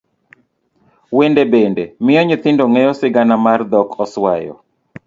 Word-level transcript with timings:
Wende 1.17 1.43
bende 1.51 1.83
miyo 2.03 2.21
nyithindo 2.27 2.63
ng'eyo 2.67 2.91
sigana 2.99 3.35
mar 3.45 3.59
dhok 3.71 3.89
oswayo. 4.03 4.53